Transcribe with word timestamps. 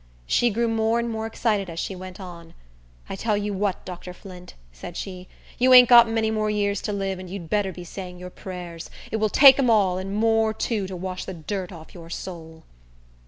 She 0.25 0.49
grew 0.49 0.67
more 0.67 0.97
and 0.97 1.11
more 1.11 1.27
excited 1.27 1.69
as 1.69 1.77
she 1.79 1.95
went 1.95 2.19
on. 2.19 2.55
"I 3.07 3.15
tell 3.15 3.37
you 3.37 3.53
what, 3.53 3.85
Dr. 3.85 4.13
Flint," 4.15 4.55
said 4.73 4.97
she, 4.97 5.27
"you 5.59 5.75
ain't 5.75 5.89
got 5.89 6.09
many 6.09 6.31
more 6.31 6.49
years 6.49 6.81
to 6.81 6.91
live, 6.91 7.19
and 7.19 7.29
you'd 7.29 7.51
better 7.51 7.71
be 7.71 7.83
saying 7.83 8.17
your 8.17 8.31
prayers. 8.31 8.89
It 9.11 9.17
will 9.17 9.29
take 9.29 9.59
'em 9.59 9.69
all, 9.69 9.99
and 9.99 10.15
more 10.15 10.55
too, 10.55 10.87
to 10.87 10.95
wash 10.95 11.23
the 11.25 11.35
dirt 11.35 11.71
off 11.71 11.93
your 11.93 12.09
soul." 12.09 12.63